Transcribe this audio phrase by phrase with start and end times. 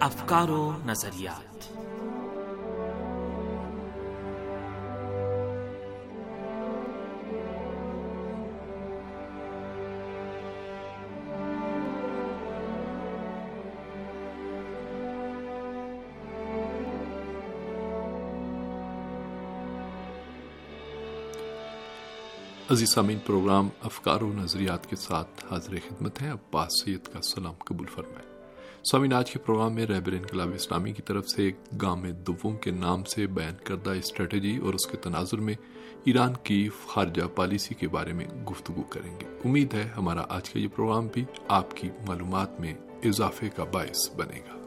[0.00, 1.48] افکار و نظریات۔
[22.70, 27.54] عزیز سامعین، پروگرام افکار و نظریات کے ساتھ حاضر خدمت ہے عباس سید کا سلام
[27.58, 28.37] قبول فرمائے
[28.84, 31.50] سامعین آج کے پروگرام میں رہبر انقلاب اسلامی کی طرف سے
[31.82, 35.54] گام دوم کے نام سے بیان کردہ اسٹریٹجی اور اس کے تناظر میں
[36.04, 40.58] ایران کی خارجہ پالیسی کے بارے میں گفتگو کریں گے۔ امید ہے ہمارا آج کا
[40.58, 42.74] یہ پروگرام بھی آپ کی معلومات میں
[43.04, 44.57] اضافے کا باعث بنے گا۔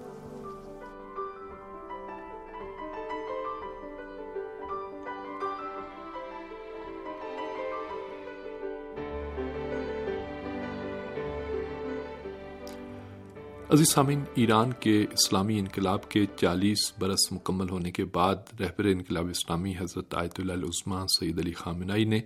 [13.73, 19.27] عزیز سامعین، ایران کے اسلامی انقلاب کے چالیس برس مکمل ہونے کے بعد رہبر انقلاب
[19.29, 22.21] اسلامی حضرت آیت اللہ عثمان سعید علی خامنائی نے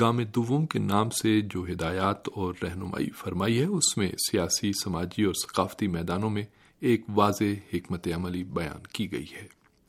[0.00, 5.22] گام دوم کے نام سے جو ہدایات اور رہنمائی فرمائی ہے، اس میں سیاسی، سماجی
[5.22, 6.44] اور ثقافتی میدانوں میں
[6.80, 7.44] ایک واضح
[7.74, 9.46] حکمت عملی بیان کی گئی ہے۔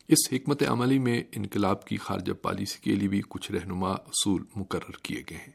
[0.07, 4.97] اس حکمت عملی میں انقلاب کی خارجہ پالیسی کے لیے بھی کچھ رہنما اصول مقرر
[5.03, 5.53] کیے گئے ہیں۔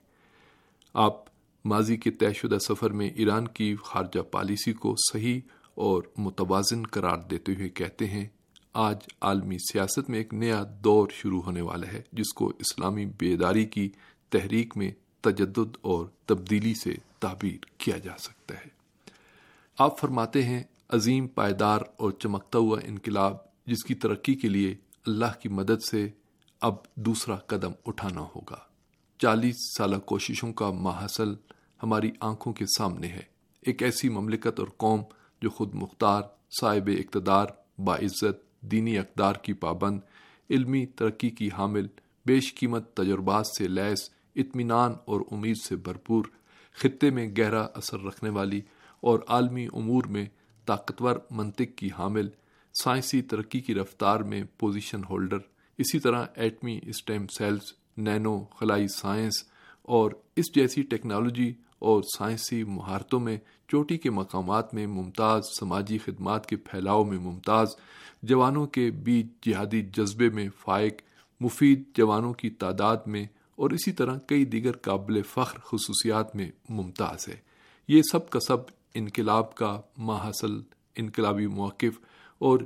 [0.95, 1.34] آپ
[1.65, 5.41] ماضی کے طے شدہ سفر میں ایران کی خارجہ پالیسی کو صحیح
[5.75, 8.29] اور متوازن قرار دیتے ہوئے کہتے ہیں،
[8.73, 13.65] آج عالمی سیاست میں ایک نیا دور شروع ہونے والا ہے، جس کو اسلامی بیداری
[13.65, 13.89] کی
[14.31, 14.91] تحریک میں
[15.21, 18.69] تجدد اور تبدیلی سے تعبیر کیا جا سکتا ہے۔
[19.79, 24.75] آپ فرماتے ہیں، عظیم پائیدار اور چمکتا ہوا انقلاب، جس کی ترقی کے لیے
[25.07, 26.09] اللہ کی مدد سے
[26.61, 28.74] اب دوسرا قدم اٹھانا ہوگا۔
[29.25, 31.35] چالیس سالہ کوششوں کا ماحصل
[31.83, 33.23] ہماری آنکھوں کے سامنے ہے۔
[33.63, 35.03] ایک ایسی مملکت اور قوم
[35.43, 36.23] جو خود مختار،
[36.61, 37.47] صاحب اقتدار،
[37.79, 40.01] باعزت، دینی اقدار کی پابند،
[40.51, 41.87] علمی ترقی کی حامل،
[42.27, 46.25] بیش قیمت تجربات سے لیس، اطمینان اور امید سے بھرپور،
[46.75, 48.61] خطے میں گہرا اثر رکھنے والی
[49.01, 50.27] اور عالمی امور میں
[50.67, 52.29] طاقتور منطق کی حامل،
[52.83, 55.39] سائنسی ترقی کی رفتار میں پوزیشن ہولڈر،
[55.79, 59.45] اسی طرح ایٹمی اسٹیم سیلز نینو، خلائی سائنس
[59.83, 63.39] اور اس جیسی ٹیکنالوجی اور سائنسی مہارتوں میں
[63.69, 67.69] چوٹی کے مقامات میں ممتاز سماجی خدمات کے پھیلاؤ میں ممتاز
[68.23, 71.03] جوانوں کے بیچ جہادی جذبے میں فائق،
[71.41, 77.29] مفید جوانوں کی تعداد میں اور اسی طرح کئی دیگر قابل فخر خصوصیات میں ممتاز
[77.29, 77.37] ہے۔
[77.89, 78.57] یہ سب کا سب
[78.95, 80.61] انقلاب کا ماحصل،
[80.97, 82.01] انقلابی موقف
[82.39, 82.59] اور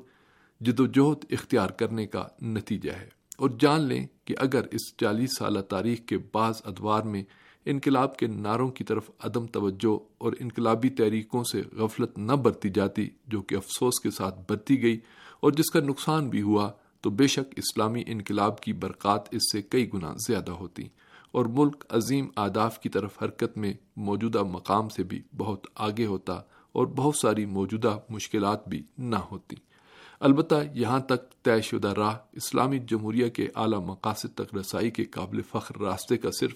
[0.60, 5.98] جدوجہد اختیار کرنے کا نتیجہ ہے۔ اور جان لیں کہ اگر اس چالیس سالہ تاریخ
[6.06, 7.22] کے بعض ادوار میں
[7.66, 13.08] انقلاب کے نعروں کی طرف عدم توجہ اور انقلابی تحریکوں سے غفلت نہ برتی جاتی،
[13.26, 14.98] جو کہ افسوس کے ساتھ برتی گئی
[15.40, 19.62] اور جس کا نقصان بھی ہوا، تو بے شک اسلامی انقلاب کی برکات اس سے
[19.62, 20.82] کئی گنا زیادہ ہوتی
[21.32, 26.32] اور ملک عظیم آداف کی طرف حرکت میں موجودہ مقام سے بھی بہت آگے ہوتا
[26.72, 29.56] اور بہت ساری موجودہ مشکلات بھی نہ ہوتی۔
[30.20, 35.42] البتہ یہاں تک طے شدہ راہ اسلامی جمہوریہ کے اعلی مقاصد تک رسائی کے قابل
[35.42, 36.54] فخر راستے کا صرف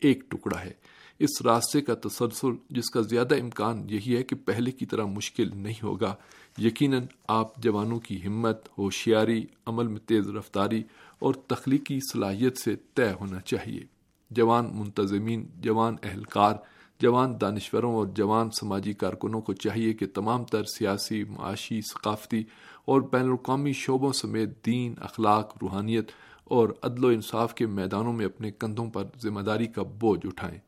[0.00, 0.72] ایک ٹکڑا ہے۔
[1.18, 5.50] اس راستے کا تسلسل، جس کا زیادہ امکان یہی ہے کہ پہلے کی طرح مشکل
[5.54, 6.14] نہیں ہوگا،
[6.58, 10.82] یقیناً آپ جوانوں کی ہمت، ہوشیاری، عمل میں تیز رفتاری
[11.18, 13.80] اور تخلیقی صلاحیت سے طے ہونا چاہیے۔
[14.30, 16.54] جوان منتظمین، جوان اہلکار
[17.00, 22.44] جوان دانشوروں اور جوان سماجی کارکنوں کو چاہیے کہ تمام تر سیاسی، معاشی، ثقافتی
[22.84, 26.10] اور بین الاقوامی شعبوں سمیت دین، اخلاق، روحانیت
[26.44, 30.58] اور عدل و انصاف کے میدانوں میں اپنے کندھوں پر ذمہ داری کا بوجھ اٹھائیں۔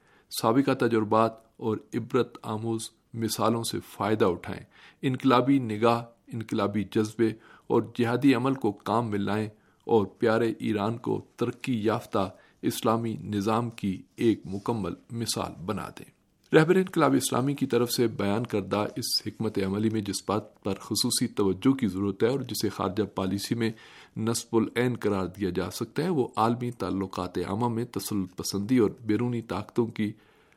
[0.40, 4.62] سابقہ تجربات اور عبرت آموز مثالوں سے فائدہ اٹھائیں۔
[5.02, 7.28] انقلابی نگاہ، انقلابی جذبے
[7.66, 9.48] اور جہادی عمل کو کام میں لائیں
[9.84, 12.30] اور پیارے ایران کو ترقی یافتہ
[12.62, 16.15] اسلامی نظام کی ایک مکمل مثال بنا دیں۔
[16.56, 20.74] رہبر انقلاب اسلامی کی طرف سے بیان کردہ اس حکمت عملی میں جس بات پر
[20.74, 23.70] خصوصی توجہ کی ضرورت ہے اور جسے خارجہ پالیسی میں
[24.16, 28.90] نصب العین قرار دیا جا سکتا ہے، وہ عالمی تعلقات عامہ میں تسلط پسندی اور
[29.06, 30.12] بیرونی طاقتوں کی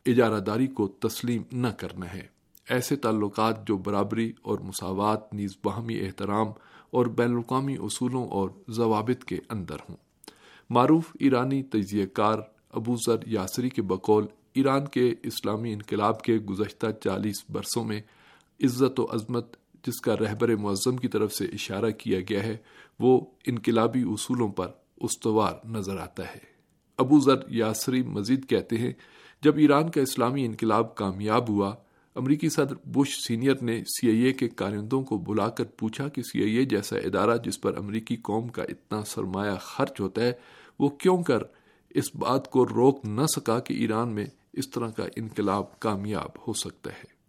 [0.06, 2.28] اجارہ داری کو تسلیم نہ کرنا ہے۔
[2.70, 6.48] ایسے تعلقات جو برابری اور مساوات، نیز باہمی احترام
[6.92, 9.98] اور بین الاقوامی اصولوں اور ضوابط کے اندر ہوں۔
[10.70, 16.88] معروف ایرانی تجزیہ کار ابو ذر یاسری کے بقول ایران کے اسلامی انقلاب کے گزشتہ
[17.04, 18.02] چالیس برسوں میں
[18.64, 19.56] عزت و عظمت
[19.88, 22.58] جس کا رہبر معظم کی طرف سے اشارہ کیا گیا ہے،
[23.00, 24.68] وہ انقلابی اصولوں پر
[24.98, 26.40] استوار نظر آتا ہے۔
[26.98, 28.92] ابو ذر یاسری مزید کہتے ہیں،
[29.44, 31.76] جب ایران کا اسلامی انقلاب کامیاب ہوا،
[32.16, 36.22] امریکی صدر بش سینئر نے سی آئی اے کے کارندوں کو بلا کر پوچھا کہ
[36.22, 40.32] سی آئی اے جیسا ادارہ جس پر امریکی قوم کا اتنا سرمایہ خرچ ہوتا ہے،
[40.80, 41.44] وہ کیوں کر
[41.90, 46.54] اس بات کو روک نہ سکا کہ ایران میں اس طرح کا انقلاب کامیاب ہو
[46.54, 47.20] سکتا ہے۔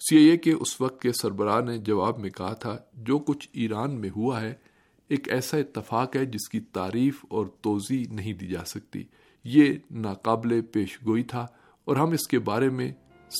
[0.00, 3.48] سی آئی اے کے اس وقت کے سربراہ نے جواب میں کہا تھا، جو کچھ
[3.52, 4.54] ایران میں ہوا ہے،
[5.08, 9.04] ایک ایسا اتفاق ہے جس کی تعریف اور توضیع نہیں دی جا سکتی۔
[9.44, 11.46] یہ ناقابل پیش گوئی تھا
[11.84, 12.92] اور ہم اس کے بارے میں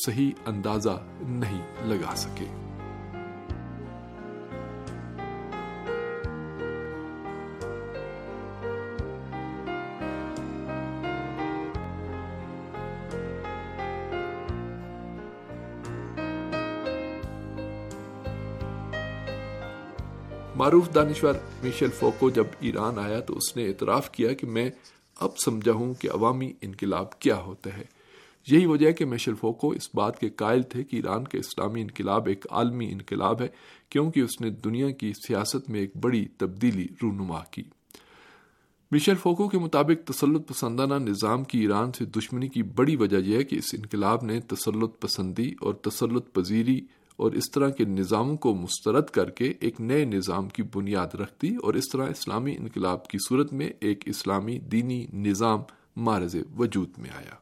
[0.07, 2.68] صحیح اندازہ نہیں لگا سکے۔
[20.59, 24.71] معروف دانشور میشل فوکو جب ایران آیا تو اس نے اعتراف کیا کہ میں
[25.17, 27.85] اب سمجھا ہوں کہ عوامی انقلاب کیا ہوتا ہے۔
[28.49, 31.81] یہی وجہ ہے کہ میشل فوکو اس بات کے قائل تھے کہ ایران کا اسلامی
[31.81, 33.49] انقلاب ایک عالمی انقلاب ہے
[33.89, 37.63] کیونکہ اس نے دنیا کی سیاست میں ایک بڑی تبدیلی رونما کی۔
[38.91, 43.37] میشل فوکو کے مطابق تسلط پسندانہ نظام کی ایران سے دشمنی کی بڑی وجہ یہ
[43.37, 46.81] ہے کہ اس انقلاب نے تسلط پسندی اور تسلط پذیری
[47.19, 51.57] اور اس طرح کے نظاموں کو مسترد کر کے ایک نئے نظام کی بنیاد رکھتی
[51.57, 55.61] اور اس طرح اسلامی انقلاب کی صورت میں ایک اسلامی دینی نظام
[55.97, 57.35] مارز وجود میں آیا۔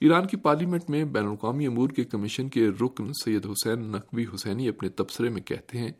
[0.00, 4.68] ایران کی پارلیمنٹ میں بین الاقوامی امور کے کمیشن کے رکن سید حسین نقوی حسینی
[4.68, 5.90] اپنے تبصرے میں کہتے ہیں،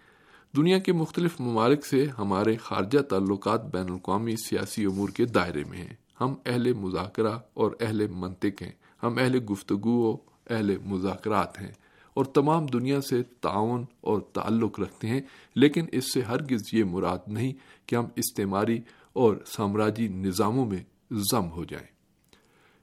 [0.56, 5.78] دنیا کے مختلف ممالک سے ہمارے خارجہ تعلقات بین الاقوامی سیاسی امور کے دائرے میں
[5.78, 10.16] ہیں۔ ہم اہل مذاکرہ اور اہل منطق ہیں، ہم اہل گفتگو و
[10.50, 11.72] اہل مذاکرات ہیں۔
[12.18, 15.20] اور تمام دنیا سے تعاون اور تعلق رکھتے ہیں،
[15.54, 17.52] لیکن اس سے ہرگز یہ مراد نہیں
[17.86, 18.80] کہ ہم استعماری
[19.12, 21.86] اور سامراجی نظاموں میں ضم ہو جائیں۔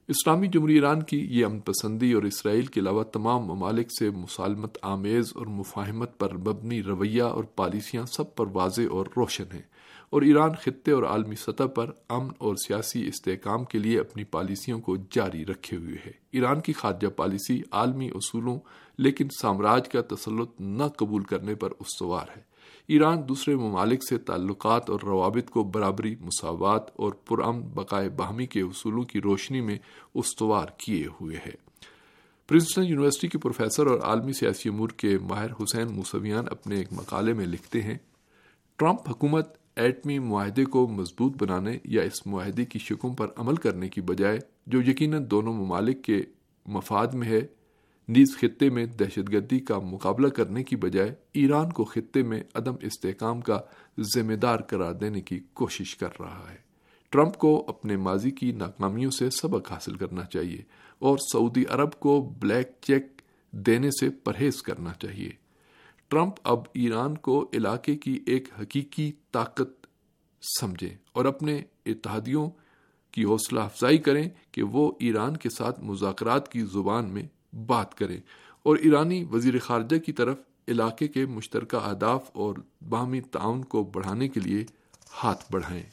[0.08, 4.78] اسلامی جمہوری ایران کی یہ امن پسندی اور اسرائیل کے علاوہ تمام ممالک سے مسالمت
[4.82, 9.75] آمیز اور مفاہمت پر مبنی رویہ اور پالیسیاں سب پر واضح اور روشن ہیں۔
[10.10, 14.80] اور ایران خطے اور عالمی سطح پر امن اور سیاسی استحکام کے لیے اپنی پالیسیوں
[14.80, 18.60] کو جاری رکھے ہوئے ہے۔ ایران کی خارجہ پالیسی عالمی اصولوں،
[18.98, 22.42] لیکن سامراج کا تسلط نہ قبول کرنے پر استوار ہے۔
[22.88, 28.62] ایران دوسرے ممالک سے تعلقات اور روابط کو برابری، مساوات اور پرامن بقائے باہمی کے
[28.62, 29.78] اصولوں کی روشنی میں
[30.13, 31.66] استوار کیے ہوئے ہے۔
[32.48, 37.34] پرنسٹن یونیورسٹی کے پروفیسر اور عالمی سیاسی امور کے ماہر حسین موسویان اپنے ایک مقالے
[37.34, 37.98] میں لکھتے ہیں،
[38.78, 43.89] ٹرمپ حکومت ایٹمی معاہدے کو مضبوط بنانے یا اس معاہدے کی شکوں پر عمل کرنے
[43.89, 46.22] کی بجائے جو یقیناً دونوں ممالک کے
[46.66, 47.42] مفاد میں ہے،
[48.07, 52.75] نیز خطے میں دہشت گردی کا مقابلہ کرنے کی بجائے ایران کو خطے میں عدم
[52.81, 53.60] استحکام کا
[54.16, 56.57] ذمہ دار قرار دینے کی کوشش کر رہا ہے۔
[57.10, 60.62] ٹرمپ کو اپنے ماضی کی ناکامیوں سے سبق حاصل کرنا چاہیے
[61.00, 65.44] اور سعودی عرب کو بلیک چیک دینے سے پرہیز کرنا چاہیے۔
[66.07, 69.88] ٹرمپ اب ایران کو علاقے کی ایک حقیقی طاقت
[70.60, 72.50] سمجھیں اور اپنے اتحادیوں
[73.12, 78.18] کی حوصلہ افزائی کریں کہ وہ ایران کے ساتھ مذاکرات کی زبان میں بات کریں
[78.63, 80.38] اور ایرانی وزیر خارجہ کی طرف
[80.68, 82.56] علاقے کے مشترکہ اہداف اور
[82.90, 84.66] باہمی تعاون کو بڑھانے کے لیے
[85.24, 85.84] ہاتھ بڑھائیں۔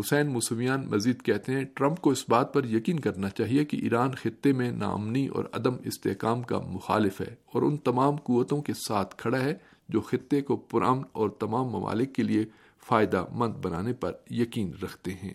[0.00, 4.10] حسین موسویان مزید کہتے ہیں، ٹرمپ کو اس بات پر یقین کرنا چاہیے کہ ایران
[4.10, 9.16] خطے میں نامنی اور عدم استحکام کا مخالف ہے اور ان تمام قوتوں کے ساتھ
[9.16, 9.54] کھڑا ہے
[9.88, 12.44] جو خطے کو پرامن اور تمام ممالک کے لیے
[12.86, 15.34] فائدہ مند بنانے پر یقین رکھتے ہیں۔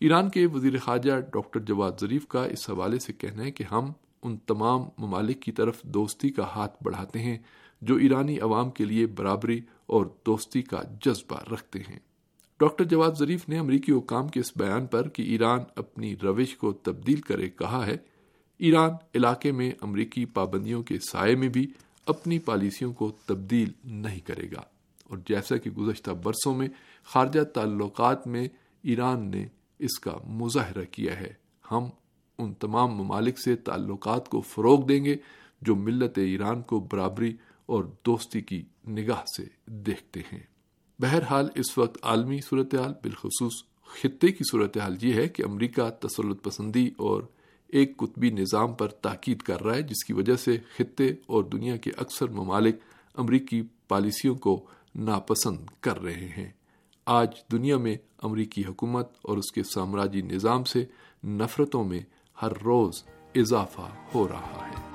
[0.00, 3.92] ایران کے وزیر خارجہ ڈاکٹر جواد ظریف کا اس حوالے سے کہنا ہے کہ ہم
[4.22, 7.38] ان تمام ممالک کی طرف دوستی کا ہاتھ بڑھاتے ہیں
[7.82, 11.98] جو ایرانی عوام کے لیے برابری اور دوستی کا جذبہ رکھتے ہیں۔
[12.64, 16.72] ڈاکٹر جواد ظریف نے امریکی حکام کے اس بیان پر کہ ایران اپنی روش کو
[16.72, 17.96] تبدیل کرے کہا ہے،
[18.58, 21.66] ایران علاقے میں امریکی پابندیوں کے سائے میں بھی
[22.06, 24.60] اپنی پالیسیوں کو تبدیل نہیں کرے گا۔
[25.08, 26.68] اور جیسا کہ گزشتہ برسوں میں
[27.04, 28.48] خارجہ تعلقات میں
[28.82, 29.46] ایران نے
[29.78, 31.32] اس کا مظاہرہ کیا ہے۔
[31.70, 31.84] ہم
[32.38, 35.16] ان تمام ممالک سے تعلقات کو فروغ دیں گے
[35.62, 40.53] جو ملت ایران کو برابری اور دوستی کی نگاہ سے دیکھتے ہیں۔
[41.00, 43.52] بہرحال اس وقت عالمی صورتحال، بالخصوص
[43.86, 47.22] خطے کی صورتحال یہ ہے کہ امریکہ تسلط پسندی اور
[47.68, 51.76] ایک قطبی نظام پر تاکید کر رہا ہے، جس کی وجہ سے خطے اور دنیا
[51.76, 52.76] کے اکثر ممالک
[53.14, 56.50] امریکی پالیسیوں کو ناپسند کر رہے ہیں۔
[57.06, 60.84] آج دنیا میں امریکی حکومت اور اس کے سامراجی نظام سے
[61.24, 62.00] نفرتوں میں
[62.42, 63.02] ہر روز
[63.34, 64.93] اضافہ ہو رہا ہے۔